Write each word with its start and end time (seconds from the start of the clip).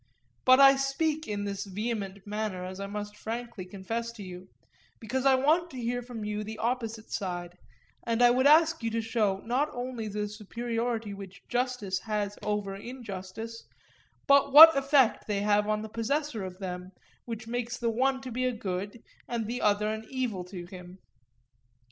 But 0.45 0.59
I 0.59 0.77
speak 0.77 1.27
in 1.27 1.43
this 1.43 1.63
vehement 1.63 2.25
manner, 2.25 2.65
as 2.65 2.79
I 2.79 2.87
must 2.87 3.15
frankly 3.15 3.65
confess 3.65 4.11
to 4.13 4.23
you, 4.23 4.49
because 4.99 5.27
I 5.27 5.35
want 5.35 5.69
to 5.69 5.77
hear 5.77 6.01
from 6.01 6.25
you 6.25 6.43
the 6.43 6.57
opposite 6.57 7.11
side; 7.11 7.55
and 8.01 8.23
I 8.23 8.31
would 8.31 8.47
ask 8.47 8.81
you 8.81 8.89
to 8.89 9.01
show 9.03 9.41
not 9.45 9.69
only 9.71 10.07
the 10.07 10.27
superiority 10.27 11.13
which 11.13 11.47
justice 11.47 11.99
has 11.99 12.35
over 12.41 12.75
injustice, 12.75 13.67
but 14.25 14.51
what 14.51 14.75
effect 14.75 15.27
they 15.27 15.41
have 15.41 15.67
on 15.67 15.83
the 15.83 15.87
possessor 15.87 16.43
of 16.45 16.57
them 16.57 16.93
which 17.25 17.47
makes 17.47 17.77
the 17.77 17.91
one 17.91 18.21
to 18.21 18.31
be 18.31 18.45
a 18.45 18.51
good 18.51 19.03
and 19.27 19.45
the 19.45 19.61
other 19.61 19.87
an 19.87 20.07
evil 20.09 20.43
to 20.45 20.65
him. 20.65 20.97